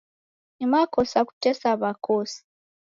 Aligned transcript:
Ni 0.57 0.65
makosa 0.71 1.19
kutesa 1.27 1.69
w'akosi. 1.81 2.39